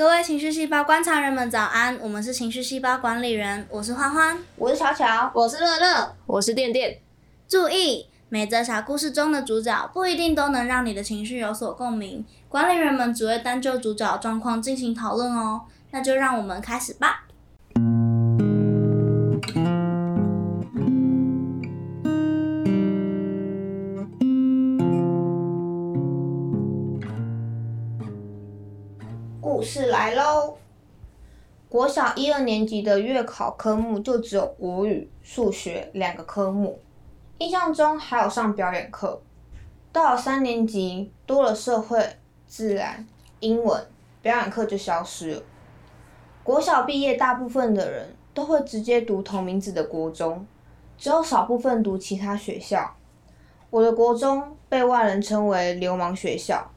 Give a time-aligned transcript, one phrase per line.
[0.00, 6.98] 各位情绪细胞观察人们早安，我们是情绪细胞管理人，我是欢欢，我是巧巧，我是乐乐，我是电电。
[7.46, 15.60] 注意，每则小故事中的主角不一定都能让你的情绪有所共鸣，管理人们只会单就主角状况进行讨论哦。
[15.90, 17.24] 那就让我们开始吧。
[29.60, 30.56] 故事来喽！
[31.68, 36.80] 国小一二年级的月考科目就只有国语、数学两个科目，
[37.36, 39.20] 印象中还有上表演课。
[39.92, 42.02] 到了三年级，多了社会、
[42.46, 43.06] 自然、
[43.40, 43.86] 英文，
[44.22, 45.42] 表演课就消失了。
[46.42, 50.46] 国小毕业，大部分的人都会直接读同名字的国中，
[50.96, 52.96] 只有少部分读其他学校。
[53.68, 56.70] 我的国中被外人称为“流氓学校”，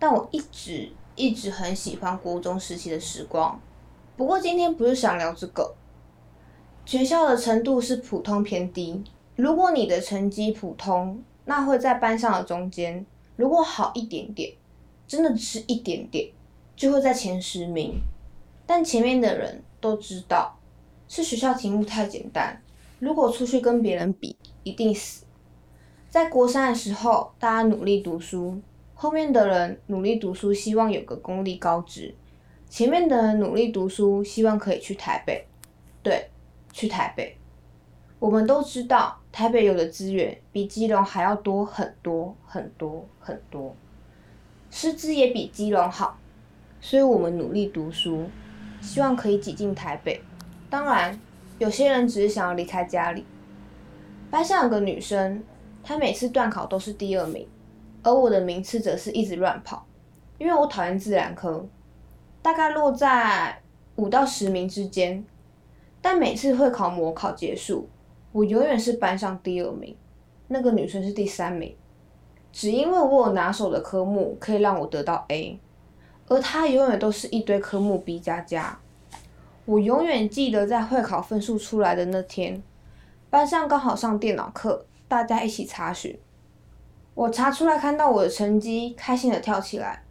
[0.00, 0.90] 但我一直。
[1.22, 3.60] 一直很喜欢国中时期的时光，
[4.16, 5.72] 不过今天不是想聊这个。
[6.84, 9.04] 学校的程度是普通偏低，
[9.36, 13.04] 如果你的成绩普通，那会在班上的中间；
[13.36, 14.52] 如果好一点点，
[15.06, 16.28] 真的只是一点点，
[16.74, 18.00] 就会在前十名。
[18.66, 20.58] 但前面的人都知道，
[21.06, 22.60] 是学校题目太简单，
[22.98, 25.24] 如果出去跟别人比，一定死。
[26.10, 28.60] 在国三的时候，大家努力读书。
[29.02, 32.14] 后面的人努力读书，希望有个公立高职；
[32.70, 35.44] 前面的人努力读书，希望可以去台北。
[36.04, 36.30] 对，
[36.72, 37.36] 去台北。
[38.20, 43.74] 我们都知道，台北有的资源比基隆还要多很多很多很多，
[44.70, 46.16] 师资也比基隆好，
[46.80, 48.30] 所以我们努力读书，
[48.80, 50.22] 希望可以挤进台北。
[50.70, 51.18] 当然，
[51.58, 53.26] 有些人只是想要离开家里。
[54.30, 55.42] 班上有个女生，
[55.82, 57.44] 她每次段考都是第二名。
[58.02, 59.86] 而我的名次则是一直乱跑，
[60.38, 61.64] 因为我讨厌自然科，
[62.42, 63.60] 大概落在
[63.96, 65.24] 五到十名之间。
[66.00, 67.88] 但每次会考模考结束，
[68.32, 69.96] 我永远是班上第二名，
[70.48, 71.76] 那个女生是第三名。
[72.50, 75.60] 只因为我有拿手的科目可以让我得到 A，
[76.26, 78.76] 而她永远都是一堆科目 B 加加。
[79.64, 82.60] 我永远记得在会考分数出来的那天，
[83.30, 86.18] 班上刚好上电脑课，大家一起查询。
[87.14, 90.02] 我查出来，看到我的成绩，开心的跳起来。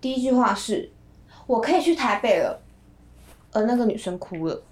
[0.00, 0.90] 第一句话是
[1.46, 2.60] ：“我可以去台北了。”
[3.52, 4.62] 而那个女生哭了。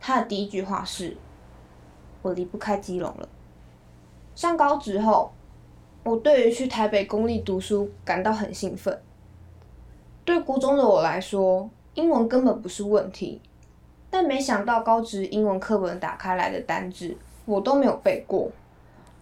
[0.00, 1.16] 她的第一句话是
[2.22, 3.28] ：“我离不开基隆了。”
[4.34, 5.32] 上高职后，
[6.02, 9.00] 我对于去台北公立读书感到很兴奋。
[10.24, 13.40] 对国中的我来说，英文根本不是问题。
[14.10, 18.50] 但没想到高职英文课本打开来的单字，我都没有背过。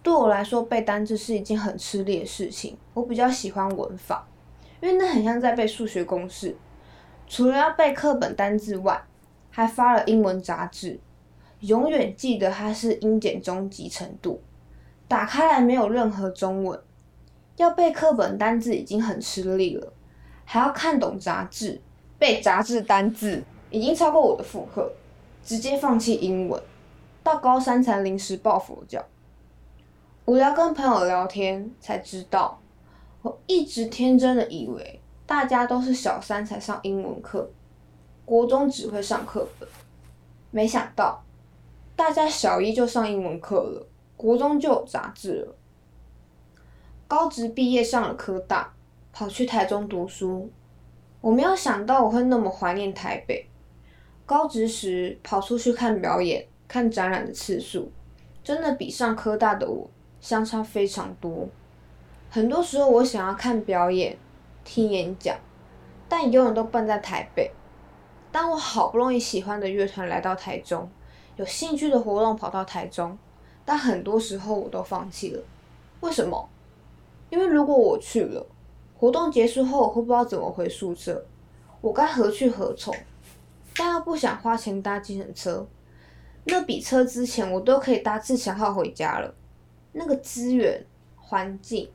[0.05, 2.77] 对我来说，背单词是一件很吃力的事情。
[2.93, 4.27] 我比较喜欢文法，
[4.79, 6.55] 因为那很像在背数学公式。
[7.27, 9.01] 除了要背课本单字外，
[9.49, 10.99] 还发了英文杂志，
[11.61, 14.39] 永远记得它是英检中级程度。
[15.07, 16.79] 打开来没有任何中文，
[17.57, 19.91] 要背课本单字已经很吃力了，
[20.43, 21.81] 还要看懂杂志，
[22.19, 24.91] 背杂志单字已经超过我的负荷，
[25.43, 26.61] 直接放弃英文。
[27.23, 29.03] 到高三才临时抱佛脚。
[30.25, 32.59] 无聊跟朋友聊天，才知道，
[33.21, 37.47] 我一直天真的以为大家都是小三才上英文课，
[38.25, 39.69] 国中只会上课本，
[40.49, 41.23] 没想到
[41.95, 43.87] 大家小一就上英文课了，
[44.17, 45.55] 国中就有杂志了。
[47.07, 48.73] 高职毕业上了科大，
[49.13, 50.49] 跑去台中读书，
[51.21, 53.47] 我没有想到我会那么怀念台北。
[54.25, 57.91] 高职时跑出去看表演、看展览的次数，
[58.43, 59.87] 真的比上科大的我。
[60.25, 61.47] 相差非常多，
[62.31, 64.17] 很多时候我想要看表演、
[64.63, 65.37] 听演讲，
[66.09, 67.51] 但永远都笨在台北。
[68.31, 70.89] 当我好不容易喜欢的乐团来到台中，
[71.35, 73.15] 有兴趣的活动跑到台中，
[73.63, 75.43] 但很多时候我都放弃了。
[75.99, 76.49] 为什么？
[77.29, 78.43] 因为如果我去了，
[78.97, 81.23] 活动结束后我会不知道怎么回宿舍，
[81.81, 82.91] 我该何去何从？
[83.77, 85.67] 但又不想花钱搭计程车，
[86.45, 89.31] 那比车之前我都可以搭自强号回家了。
[89.97, 91.89] 那个资源环境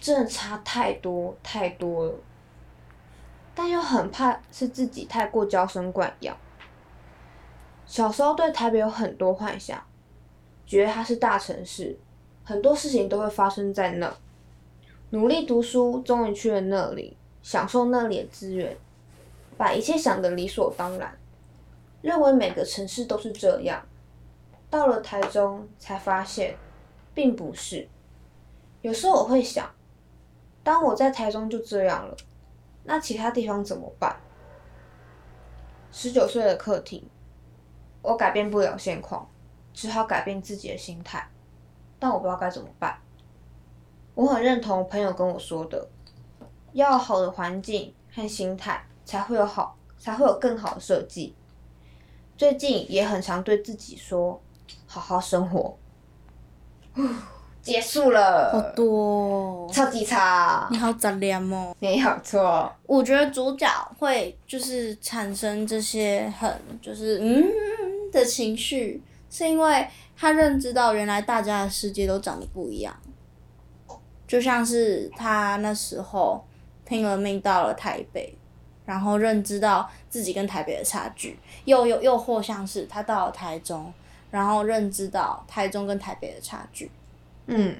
[0.00, 2.14] 真的差太多太多了，
[3.54, 6.36] 但又很怕是自己太过娇生惯养。
[7.86, 9.80] 小时候对台北有很多幻想，
[10.66, 11.96] 觉得它是大城市，
[12.42, 14.12] 很多事情都会发生在那。
[15.10, 18.76] 努力读书，终于去了那里，享受那里的资源，
[19.56, 21.16] 把一切想得理所当然，
[22.02, 23.80] 认为每个城市都是这样。
[24.68, 26.56] 到了台中，才发现。
[27.16, 27.88] 并不是，
[28.82, 29.74] 有时候我会想，
[30.62, 32.14] 当我在台中就这样了，
[32.84, 34.20] 那其他地方怎么办？
[35.90, 37.08] 十九岁的课题，
[38.02, 39.26] 我改变不了现况，
[39.72, 41.26] 只好改变自己的心态，
[41.98, 42.98] 但我不知道该怎么办。
[44.14, 45.88] 我很认同朋友跟我说的，
[46.74, 51.34] 要好的环境和心态，才会有好，才会有更好的设计。
[52.36, 54.38] 最近也很常对自己说，
[54.86, 55.78] 好好生活。
[57.62, 61.74] 结束了，好多、哦，超级差你，好杂念哦。
[61.80, 62.72] 没有错。
[62.86, 63.66] 我觉得主角
[63.98, 66.48] 会就是产生这些很
[66.80, 67.44] 就是嗯
[68.12, 72.94] 的情绪，是因为他认知到原来大家的世界都长得不一样，
[74.28, 76.44] 就像是他那时候
[76.84, 78.32] 拼了命到了台北，
[78.84, 83.92] 然后认知到自己跟台北的差距，又又又或像是他到了台中，
[84.36, 86.90] 然后认知到台中跟台北的差距。
[87.46, 87.74] 嗯，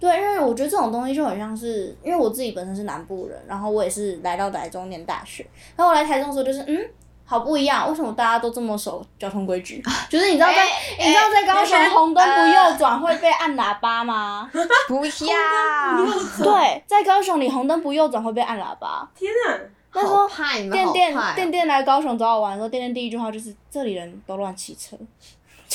[0.00, 6.76] 对，因为我觉得这种东西就很像是，因为我自己本身是南部人，然后我也是来到台中念大学，然后我来台中的时候就是，嗯，
[7.24, 9.80] 好不一样，为什么大家都这么守交通规矩？
[10.10, 10.66] 就是你知道在，
[10.98, 14.50] 你知道在高雄红灯不右转会被按喇叭吗？
[14.88, 19.08] 不要，对，在高雄你红灯不右转会被按喇叭。
[19.14, 19.60] 天哪！
[19.94, 24.96] 那时候好怕你们店店好怕哦店店来高雄找我玩的时候，店店第一句话就是这里人都乱骑车，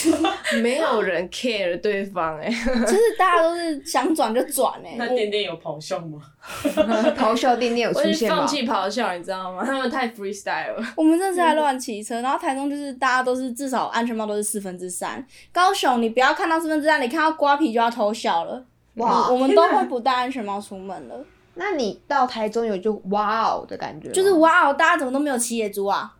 [0.61, 2.49] 没有人 care 对方哎、
[2.81, 6.19] 就是大家都是想转就转哎、那我店店有咆哮吗？
[7.17, 8.47] 咆哮店店有我已经出现吗放？
[8.47, 9.63] 弃咆哮，你知道吗？
[9.65, 10.83] 他们太 freestyle 了。
[10.95, 18.65] 我们这次还乱骑车，然后台中就是大家都是至少安全帽都是四分之三，高雄你不要看到四分之三，你看到瓜皮就要偷笑了。
[18.95, 21.15] 哇我们都会不戴安全帽出门了，
[21.55, 24.09] 那你到台中有就哇哦的感觉？
[24.11, 26.13] 就是哇哦，大家怎么都没有骑野猪啊？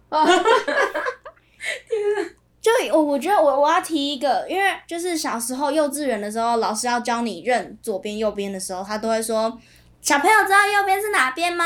[2.90, 9.58] 就我我觉得我我要提一个，因为就是小时候幼稚园的时候，老师要教你认左边右边的时候，他都会说。
[10.00, 11.66] 小朋友知道右边是哪边吗？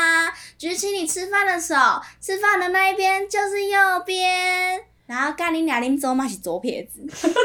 [0.58, 1.74] 举起你吃饭的手，
[2.20, 4.80] 吃饭的那一边就是右边。
[5.06, 7.00] 然后干你俩拎走嘛是左撇子，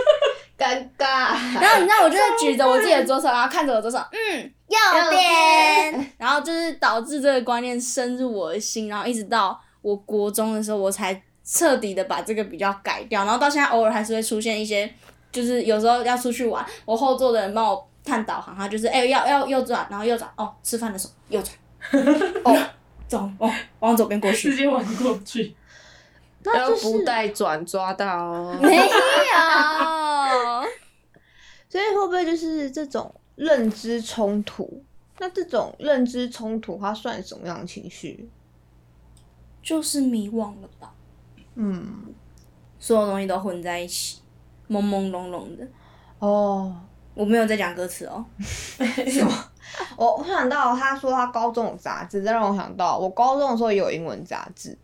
[0.57, 1.35] 尴尬。
[1.59, 4.77] 然后你知道我就是举着我自己的左手，然后看着我左手，嗯，右
[5.11, 6.13] 边。
[6.17, 13.23] 然后就是导致这个观念深入我的心，然后一直到我国中的时候，我才彻底的把这个比较改掉。
[13.23, 14.93] 然后到现在偶尔还是会出现一些，
[15.31, 21.55] 就是有时候要出去玩，我后座的人帮我看导航，他就是哎、要要右转，然后右转哦，吃饭的时候右转，
[22.43, 22.69] 哦，
[23.07, 23.49] 走哦，
[23.79, 24.57] 往左边过去直。
[24.57, 25.55] 接往过去。
[26.43, 28.59] 要 那就是不带转抓到哦。
[28.61, 28.83] 没有，
[31.69, 34.83] 所以会不会就是这种认知冲突？
[35.19, 38.29] 那这种认知冲突，它算什么样的情绪？
[39.61, 40.93] 就是迷惘了吧？
[41.59, 42.13] 嗯，
[42.77, 44.21] 所有东西都混在一起，
[44.69, 45.67] 朦朦胧胧的。
[46.19, 46.75] 哦，
[47.15, 48.23] 我没有在讲歌词哦。
[48.39, 49.31] 什么
[49.97, 54.77] 我我想到他说他高中有杂志，这让我想到我高中的时候也有英文杂志，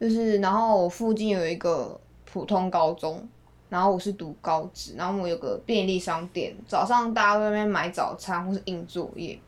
[0.00, 3.26] 就是然后我附近有一个普通高中，
[3.68, 9.38] 然后我是读高职，然后我有个便利商店，早上大家在那边买早餐或是印作业，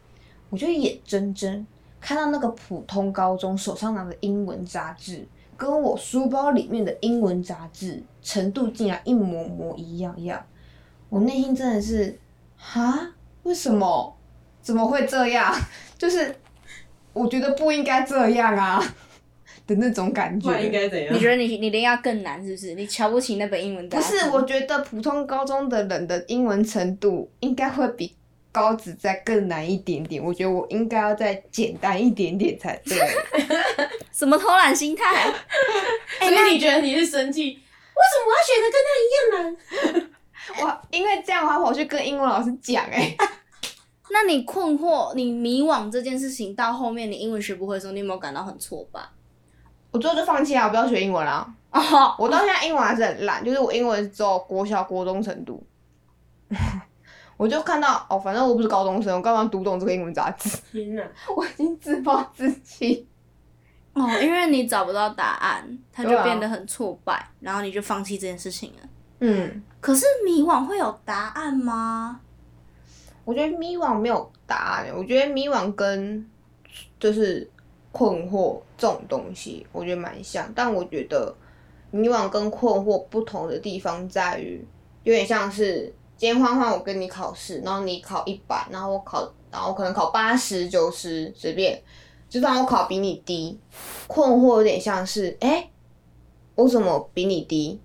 [0.51, 1.67] 我就眼睁睁
[2.01, 5.27] 看到那个普通高中手上拿着英文杂志，
[5.59, 10.43] 跟我书包里面的英文杂志程度竟然一模模一样样，
[11.11, 12.19] 我内心真的是，
[12.57, 13.11] 哈，
[13.43, 14.17] 为什么？
[14.63, 15.55] 怎么会这样？
[15.99, 16.35] 就是
[17.13, 18.81] 我觉得不应该这样啊
[19.67, 20.79] 的那种感不然应觉。
[20.81, 21.13] 该怎样？
[21.15, 22.75] 你觉得你你一定要更难是不是？
[22.75, 24.05] 你瞧不起那本英文杂志？
[24.05, 28.15] 不是，我觉得普通高中的人的英文程度应该会比
[28.59, 30.23] 高职再更难一点点。
[30.23, 32.99] 我觉得我应该要再简单一点点才对。
[34.13, 35.33] 什么偷懒心态？
[36.19, 37.43] 所以你觉得你是生气？
[37.51, 40.11] 为什么我要选的跟他一样难？
[40.61, 43.29] 我，因为这样的话，我去跟英文老师讲、欸，哎，
[44.11, 49.01] 那你困惑、你迷惘这件事情到后面你英文学不会的时候，你有没有感到很挫败？
[49.91, 51.47] 我最后就放弃了，我不要学英文了。
[51.71, 55.63] 哦，我到现在英文还是很烂，就是我英文只有国小、国中程度。
[57.39, 60.59] 我就看到哦，反正我不是高中生，我干嘛读懂这个英文杂志？
[60.71, 61.03] 天哪！
[61.35, 63.07] 我已经自暴自弃。
[63.95, 68.89] 哦，因为你找不到答案，他就变得很挫败，然后你就放弃这件事情了。
[69.21, 72.21] 嗯，可是迷惘会有答案吗？
[73.25, 76.29] 我觉得迷惘没有答案，我觉得迷惘跟
[76.99, 77.49] 就是
[77.93, 80.51] 困惑这种东西，我觉得蛮像。
[80.55, 81.35] 但我觉得
[81.91, 84.65] 迷惘跟困惑不同的地方在于，
[85.03, 91.81] 有点像是今天欢欢我跟你考试，然后你考一百，然后我考，然后可能考八十、九十，随便，
[92.29, 93.57] 就算我考比你低，
[94.09, 95.71] 困惑有点像是，哎、
[96.57, 97.81] 我怎么比你低？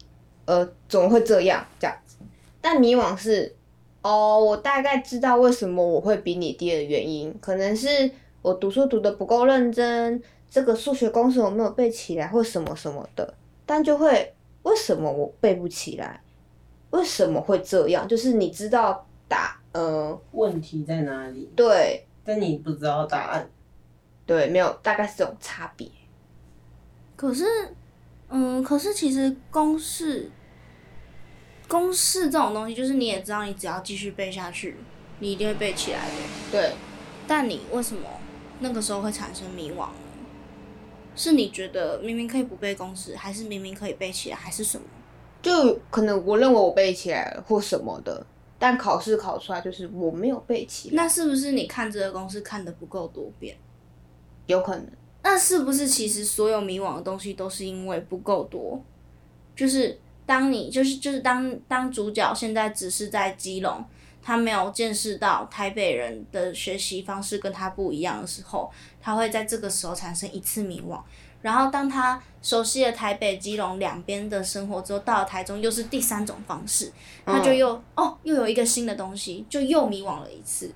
[0.46, 1.64] 呃，怎么会这样？
[1.80, 2.18] 这样子。
[2.60, 3.56] 但迷惘是，
[4.02, 8.10] 哦，我大概知道为什么我会比你低的原因，可能是
[8.42, 13.32] 我读书读的不够认真，这个数学公式我没有背起来，或什么什么的。
[13.68, 16.20] 但就会为什么我背不起来？
[16.94, 18.08] 为什么会这样？
[18.08, 21.50] 就是你知道答，呃，问题在哪里？
[21.56, 23.50] 对但你不知道答案。
[24.28, 25.90] 对，没有，大概是这种差别。
[27.16, 27.46] 可是，
[28.30, 30.30] 嗯，可是其实公式，
[31.68, 34.78] 公式这种东西，就是你也知道，你只要继续背下去，
[35.18, 36.16] 你一定会背起来的。
[36.52, 36.74] 对，
[37.28, 38.08] 但你为什么
[38.60, 39.96] 那个时候会产生迷惘呢？
[41.16, 44.86] 是你觉得明明可以不背公式，还是明明可以背起来，还是什么？
[45.44, 48.26] 就可能我认为我背起来了或什么的，
[48.58, 53.56] 但考试考出来就是我没有背起来，那是不是你看这个公式看的不够多遍？
[54.48, 54.88] 有可能。
[55.22, 58.82] 那是不是其实所有迷惘的东西都是因为不够多？
[59.56, 63.84] 就是当你就是就是当当主角现在只是在基隆，
[64.22, 68.72] 他没有见识到台北人的学习方式跟他不一样的时候，
[69.02, 70.98] 他会在这个时候产生一次迷惘。
[71.44, 76.92] 然后当他熟悉了台北、基隆两边的生活之后，到了台中又是第三种方式，
[77.24, 80.74] 他就又、哦又有一个新的东西，就又迷惘了一次。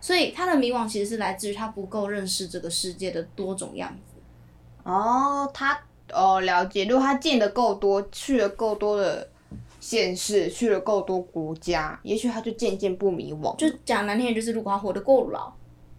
[0.00, 4.20] 所以他的迷惘其实是来自于他不够认识这个世界的多种样子。
[4.82, 5.78] 哦，他
[6.12, 9.28] 哦了解，如果他见的够多，去了够多的
[9.78, 15.52] 县市，去了够多国家，也许他就渐渐不迷惘，就讲难听点，就是如果他活得够老，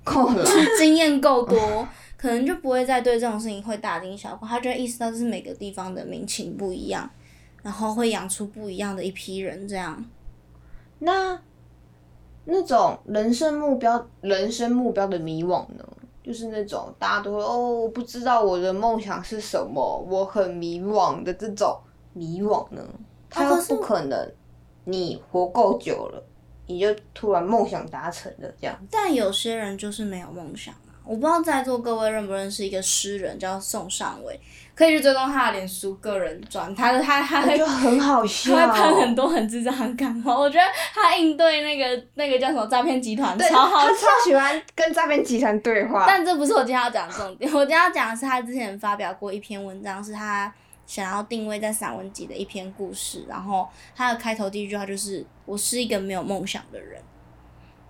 [0.03, 0.45] 够了。
[0.77, 7.09] 经验够多，可能就不会再对这种事情会大惊小怪，他就会意识到这是每个地方的民情不一样，
[7.61, 10.03] 然后会养出不一样的一批人，这样。
[10.99, 11.39] 那
[12.45, 15.85] 那种人生目标、人生目标的迷惘呢？
[16.23, 21.77] 就是那种大家都会哦，我不知道我的梦想是什么，我很迷惘的这种
[22.13, 22.81] 迷惘呢，
[23.29, 24.31] 他又不可能
[24.85, 26.23] 你活够久了，
[26.65, 28.73] 你就突然梦想达成了这样。
[28.89, 30.92] 但有些人就是没有梦想啊！
[31.05, 34.39] 我不知道在座各位认不认识一个诗人叫宋尚伟，
[34.73, 46.05] 可以去追踪他的脸书个人转，他的他他就很好笑，他会喷很多很智障的感话，我觉得他应对那个那个叫什么诈骗集团对，超好他超喜欢跟诈骗集团对话。
[46.07, 50.53] 但这不是我今天要讲的重点，我今天要讲的是他之前发表过一篇文章，是他
[50.85, 57.01] 想要定位在散文集的一篇故事，然后他的开头第一句话就是“我是一个没有梦想的人”，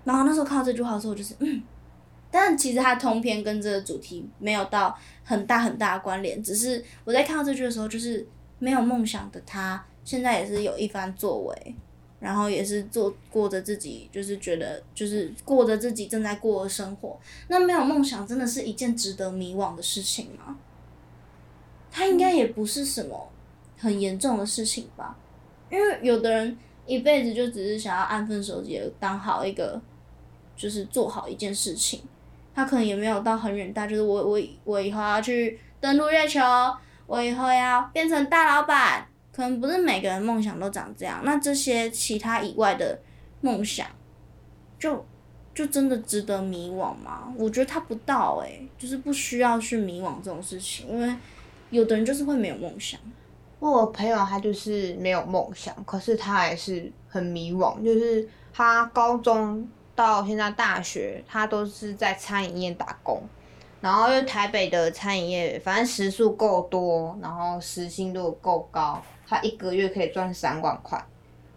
[0.03, 1.61] 然后那时候看到这句话的时候，我就是嗯，
[2.33, 11.75] 但其实他通篇跟这个主题没有到很大很大的关联，只是我在看到这句的时候，就是没有梦想的他，现在也是有一番作为。
[12.19, 17.19] 然后也是做过着自己，就是觉得就是过着自己正在过的生活。
[17.49, 20.57] 那没有梦想，真的是一件值得迷惘的事情吗？
[21.91, 23.29] 他应该也不是什么
[23.77, 25.17] 很严重的事情吧？
[25.69, 29.81] 因为有的人一辈子就只是想要安分守己，当好一个，
[30.55, 32.01] 就是做好一件事情。
[32.53, 36.39] 他可能也没有到很远大，就是我我我以后要去登陆月球，
[37.07, 39.07] 我以后要变成大老板。
[39.35, 42.99] 可能不是每个人梦想都长这样，那这些其他以外的
[43.41, 43.87] 梦想，
[44.77, 45.03] 就
[45.55, 47.33] 就真的值得迷惘吗？
[47.35, 51.11] 我觉得他不到诶、就是不需要去迷惘这种事情，因为
[51.71, 52.99] 有的人就是会没有梦想。
[53.57, 63.21] 我朋友他就是没有梦想，可是他还是很迷惘，就是他高中到现在大学，他都是在餐饮业打工。
[63.81, 71.03] 然后因为台北的餐饮业，反正时数够多，然后时薪都够高，他一个月可以赚三万块。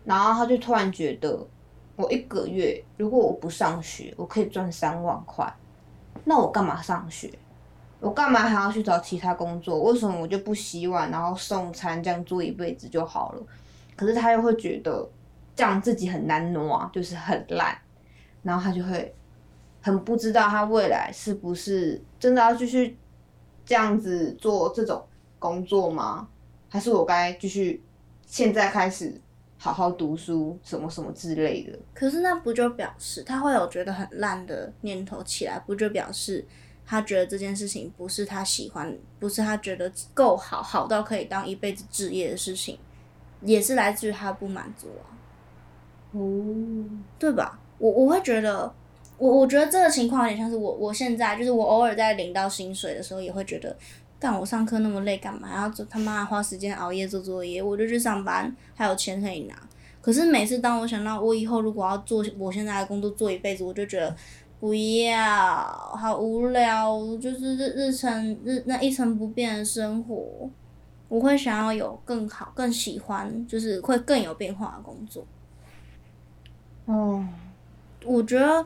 [0.04, 1.46] 然后他就突然觉得，
[1.94, 5.52] 我一个月如果我不上学，我可以赚三万块，
[6.24, 7.32] 那我干嘛上学？
[7.98, 9.80] 我干嘛还要去找其他工作？
[9.84, 13.42] 为什么我就不洗碗，然后送餐，这样做一辈子就好了？
[13.96, 15.08] 可是他又会觉得
[15.54, 17.76] 这样自己很难挪，就是很烂，
[18.46, 19.12] 然后他就会
[19.82, 22.96] 很不知道他未来是不是真的要继续
[23.64, 25.04] 这样子做这种
[25.40, 26.28] 工作吗？
[26.68, 27.82] 还是我该继续
[28.24, 29.20] 现在开始
[29.58, 31.76] 好好读书，什么什么之类的？
[31.92, 36.46] 可是那不就表示他会有觉得很烂的念头起来，不就表示
[36.84, 42.78] 他觉得这件事情不是他喜欢，不是他觉得够好，好到可以当一辈子置业的事情，
[43.40, 45.10] 也是来自于他不满足啊，
[46.12, 46.54] 哦，
[47.18, 47.58] 对吧？
[47.78, 48.72] 我我会觉得，
[49.18, 53.76] 我我觉得这个情况有点像是我我现在就是我偶尔在领到薪水的时候，也会觉得。
[54.18, 55.46] 干我上课那么累干嘛？
[55.46, 59.54] 还要做他妈花时间熬夜做作业，我就去上班，还有钱可以拿。
[60.00, 64.16] 可是每次当我想到我以后如果要做我现在的工作做一辈子，我就觉得
[64.58, 65.62] 不要，
[65.94, 70.48] 好无聊，就是日日程日那一成不变的生活。
[71.08, 75.26] 我会想要有更好、更喜欢，就是会更有变化的工作。
[76.86, 77.22] 哦，
[78.06, 78.64] 我觉得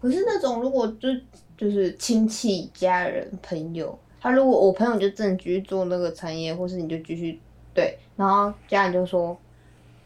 [0.00, 1.08] 可是那种如果就
[1.56, 7.40] 就是亲戚、家人、朋友，他他如果我朋友就真的继续做那个产业，或是你就继续
[7.72, 9.38] 对，然后家人就说，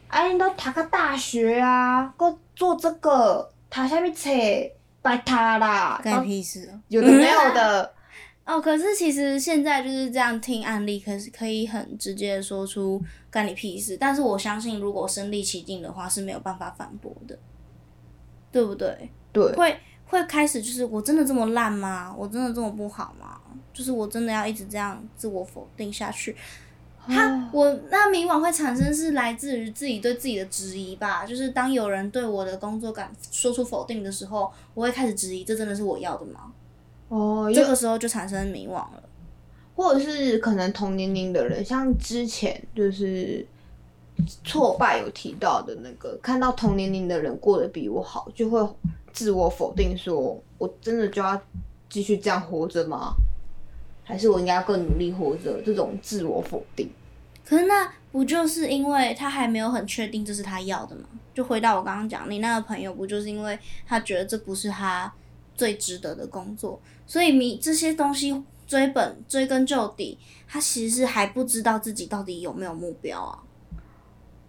[0.09, 4.29] 哎，你都读个大学啊，够做这个，读下面册，
[5.01, 6.79] 拜他啦，干你屁事哦！
[6.89, 7.91] 有的没有的，
[8.45, 13.97] 哦，可是其实现在就是这样听案例，可是可以很直接的说出干你屁事。
[13.97, 17.35] 但是我相信，如果身临其境的话，是没有办法反驳的，
[18.51, 19.09] 对不对？
[19.31, 22.13] 对，会会开始就是我真的这么烂吗？
[22.17, 23.39] 我真的这么不好吗？
[23.73, 26.35] 就是我真的要一直这样自我否定下去？
[27.07, 36.51] 他我那迷惘会产生是来自于自己对自己的质疑吧，就是当有人对我的工作感说出否定的时候，我会开始质疑，这真的是我要的吗？
[37.07, 39.03] 哦，这个时候就产生迷惘了。
[39.73, 43.43] 或者是可能同年龄的人，像之前就是
[44.43, 48.67] 挫败有提到的那个，看到同年龄的人过得比我好，就会
[49.11, 51.39] 自我否定说，我真的就要
[51.89, 53.13] 继续这样活着吗？
[54.03, 55.61] 还是我应该要更努力活着？
[55.61, 56.89] 这种自我否定。
[57.43, 61.03] 可是那不就是因为他还没有很确定这是他要的吗？
[61.33, 65.11] 就回到我刚刚讲，你那个朋友不就是因为他觉得这不是他
[65.55, 73.43] 最值得的工作，所以你这些东西追本追根究底，他其实还不知道自己到底有没有目标啊。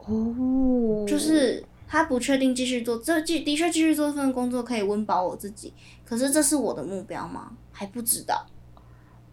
[0.06, 5.72] 哦，就是他不确定继续做这继的确继续做这份工作可以温饱我自己，
[6.04, 7.52] 可是这是我的目标吗？
[7.70, 8.46] 还不知道。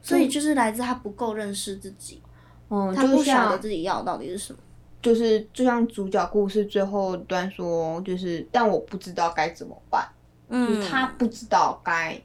[0.02, 2.22] 所以就是来自他不够认识自己，
[2.70, 4.60] 嗯，他不晓得自己要到底是什么。
[5.02, 10.08] 就是就像主角故事最后一段说，就是但我不知道该怎么办，
[10.50, 12.22] 就是嗯，他不知道该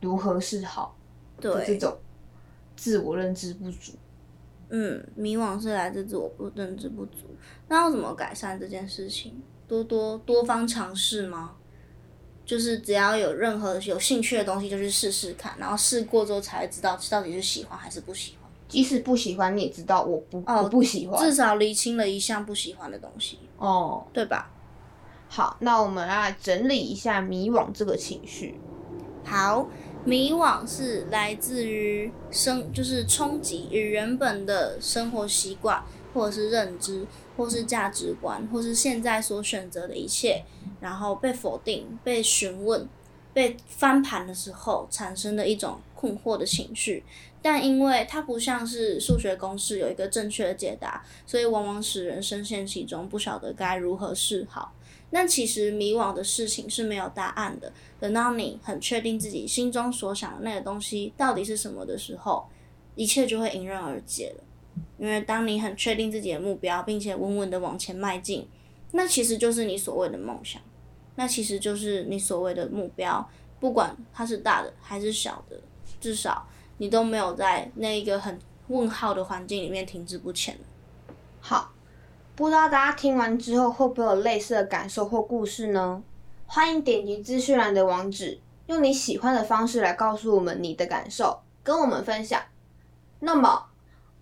[0.00, 0.96] 如何是好
[1.40, 1.96] 对这，种
[2.76, 3.92] 自我认知不足。
[4.70, 7.26] 嗯，迷惘是来自自我不认知不足。
[7.68, 9.32] 那要怎么改善这件事情？
[9.66, 11.52] 多多多方尝试吗？
[12.44, 18.50] 就是只要有任何有兴趣的东西，就去试试看，然后试过之后才知道到底是喜欢还是不喜欢。
[18.68, 24.06] 即使不喜欢，你也知道我不、哦我不喜欢至少厘清了一项不喜欢的东西，哦。
[24.12, 24.50] 对吧？
[25.28, 28.58] 好，那我们来整理一下迷惘这个情绪。
[29.24, 29.68] 好，
[30.08, 40.42] 迷惘是来自于生，就是冲击与原本的生活习惯，或者是认知，或是价值观，或是现在所选择的一切，
[40.80, 42.88] 然后被否定、被询问、
[43.34, 47.04] 被翻盘的时候，产生的一种困惑的情绪。
[47.42, 54.72] 但因为它不像是数学公式有一个正确的解答，所以往往使人深陷其中，不晓得该如何是好。
[55.10, 57.72] 那其实迷惘的事情是没有答案的。
[57.98, 62.46] 等到你很确定自己心中所想的那个东西到底是什么的时候，
[62.94, 64.44] 一切就会迎刃而解了。
[64.96, 68.46] 因为当你很确定自己的目标，并且稳稳的往前迈进，
[68.92, 70.60] 那其实就是你所谓的梦想，
[71.16, 75.60] 那其实就是你所谓的目标，不管它是大的还是小的，
[76.00, 80.56] 至少你都没有在那一个很问号的环境里面停滞不前。
[81.40, 81.72] 好，
[82.38, 86.00] 不知道大家听完之后会不会有类似的感受或故事呢？
[86.46, 92.40] 欢迎点击资讯栏的网址，用你喜欢的方式来告诉我们你的感受，跟我们分享。
[93.18, 93.64] 那么，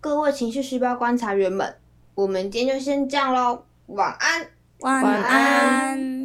[0.01, 1.75] 各位情绪细胞观察员们，
[2.15, 4.47] 我们今天就先这样喽，晚安。
[4.79, 6.16] 晚晚安。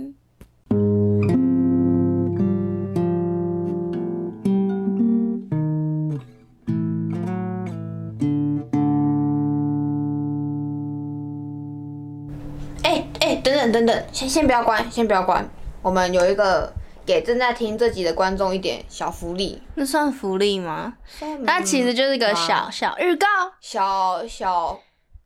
[13.73, 15.49] 等等先先不要关，先不要关。
[15.81, 16.73] 我们有一个
[17.05, 20.95] 给正在听这集的观众一点小福利，那算福利吗？
[21.21, 23.27] 嗯它其实就是个小小预告，
[23.61, 24.79] 小小，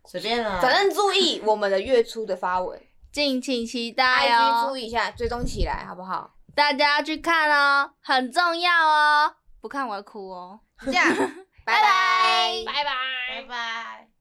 [0.06, 0.58] 随便啦。
[0.62, 2.80] 反正注意我们的月初的发文
[3.12, 4.78] 敬请期待，IG 注哦！
[4.78, 6.30] 意一下，追踪起来好不好？
[6.54, 10.60] 大家要去看哦，很重要哦，不看我要哭哦。
[10.80, 11.06] 就这样，
[11.64, 14.15] 拜拜，拜拜，拜拜。